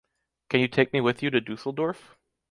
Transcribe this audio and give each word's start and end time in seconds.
Can 0.49 0.61
you 0.61 0.67
take 0.67 0.93
me 0.93 1.01
with 1.01 1.21
you 1.21 1.29
to 1.29 1.39
Düsseldorf? 1.39 2.15